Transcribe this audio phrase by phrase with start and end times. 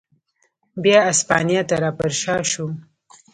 [0.83, 2.65] بیا اسپانیا ته را پرشا شو.